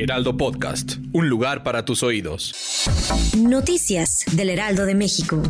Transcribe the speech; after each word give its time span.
Heraldo 0.00 0.36
Podcast, 0.36 0.98
un 1.12 1.28
lugar 1.28 1.64
para 1.64 1.84
tus 1.84 2.04
oídos. 2.04 2.86
Noticias 3.36 4.24
del 4.32 4.50
Heraldo 4.50 4.86
de 4.86 4.94
México. 4.94 5.42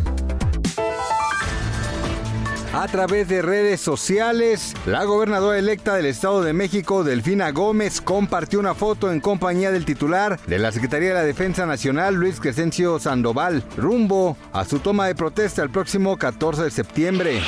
A 2.72 2.86
través 2.88 3.28
de 3.28 3.42
redes 3.42 3.80
sociales, 3.80 4.74
la 4.86 5.04
gobernadora 5.04 5.58
electa 5.58 5.94
del 5.94 6.06
Estado 6.06 6.42
de 6.42 6.54
México, 6.54 7.04
Delfina 7.04 7.50
Gómez, 7.50 8.00
compartió 8.00 8.58
una 8.58 8.74
foto 8.74 9.12
en 9.12 9.20
compañía 9.20 9.70
del 9.70 9.84
titular 9.84 10.40
de 10.46 10.58
la 10.58 10.72
Secretaría 10.72 11.08
de 11.08 11.14
la 11.14 11.24
Defensa 11.24 11.66
Nacional, 11.66 12.14
Luis 12.14 12.40
Crescencio 12.40 12.98
Sandoval, 12.98 13.62
rumbo 13.76 14.38
a 14.52 14.64
su 14.64 14.78
toma 14.78 15.06
de 15.06 15.14
protesta 15.14 15.62
el 15.62 15.70
próximo 15.70 16.16
14 16.16 16.62
de 16.62 16.70
septiembre. 16.70 17.40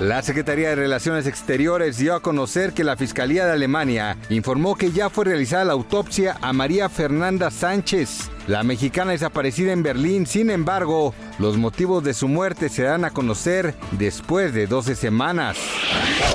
La 0.00 0.20
Secretaría 0.20 0.68
de 0.68 0.74
Relaciones 0.74 1.26
Exteriores 1.26 1.96
dio 1.96 2.14
a 2.14 2.20
conocer 2.20 2.74
que 2.74 2.84
la 2.84 2.98
Fiscalía 2.98 3.46
de 3.46 3.52
Alemania 3.52 4.18
informó 4.28 4.76
que 4.76 4.92
ya 4.92 5.08
fue 5.08 5.24
realizada 5.24 5.64
la 5.64 5.72
autopsia 5.72 6.36
a 6.42 6.52
María 6.52 6.90
Fernanda 6.90 7.50
Sánchez, 7.50 8.28
la 8.46 8.62
mexicana 8.62 9.12
desaparecida 9.12 9.72
en 9.72 9.82
Berlín. 9.82 10.26
Sin 10.26 10.50
embargo, 10.50 11.14
los 11.38 11.56
motivos 11.56 12.04
de 12.04 12.12
su 12.12 12.28
muerte 12.28 12.68
se 12.68 12.82
dan 12.82 13.06
a 13.06 13.10
conocer 13.10 13.74
después 13.92 14.52
de 14.52 14.66
12 14.66 14.96
semanas. 14.96 15.56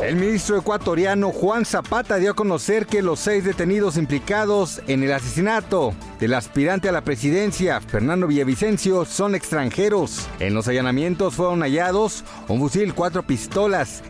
El 0.02 0.16
ministro 0.16 0.58
ecuatoriano 0.58 1.30
Juan 1.30 1.64
Zapata 1.64 2.16
dio 2.16 2.32
a 2.32 2.36
conocer 2.36 2.88
que 2.88 3.04
los 3.04 3.20
seis 3.20 3.44
detenidos 3.44 3.98
implicados 3.98 4.82
en 4.88 5.04
el 5.04 5.12
asesinato 5.14 5.94
del 6.20 6.34
aspirante 6.34 6.90
a 6.90 6.92
la 6.92 7.04
presidencia, 7.04 7.80
Fernando 7.82 8.26
Villavicencio, 8.26 9.06
son 9.06 9.36
extranjeros. 9.36 10.28
En 10.40 10.56
los 10.56 10.68
allanamientos 10.68 11.36
fueron 11.36 11.62
hallados 11.62 12.24
un 12.48 12.60
fusil, 12.60 12.96
cuatro 12.96 13.22
pistolas, 13.24 13.51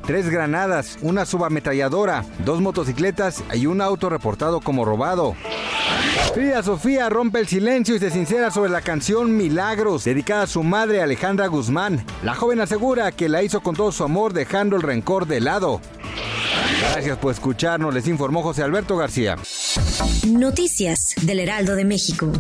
tres 0.06 0.30
granadas, 0.30 0.98
una 1.02 1.26
subametralladora, 1.26 2.24
dos 2.46 2.62
motocicletas 2.62 3.44
y 3.54 3.66
un 3.66 3.82
auto 3.82 4.10
reportado 4.10 4.62
como 4.62 4.86
robado. 4.86 5.36
Frida 6.34 6.64
Sofía 6.64 7.10
rompe 7.10 7.40
el 7.40 7.48
silencio 7.48 7.96
y 7.96 8.00
se 8.00 8.12
sincera 8.12 8.52
sobre 8.52 8.70
la 8.70 8.82
canción 8.82 9.36
Milagros, 9.36 10.04
dedicada 10.04 10.44
a 10.44 10.48
su 10.48 10.64
madre 10.64 11.02
Alejandra 11.02 11.48
Guzmán. 11.48 12.06
La 12.24 12.36
joven 12.36 12.62
asegura 12.62 13.12
que 13.12 13.30
la 13.30 13.44
hizo 13.44 13.62
con 13.62 13.76
todo 13.76 13.92
su 13.92 14.04
amor, 14.04 14.34
dejando 14.34 14.76
el 14.76 14.84
rencor 14.84 15.26
de 15.28 15.42
lado. 15.42 15.82
Gracias 16.94 17.18
por 17.18 17.34
escucharnos, 17.34 17.94
les 17.94 18.08
informó 18.08 18.44
José 18.44 18.64
Alberto 18.64 18.96
García. 18.96 19.38
Noticias 20.28 21.16
del 21.22 21.40
Heraldo 21.40 21.76
de 21.76 21.86
México. 21.86 22.32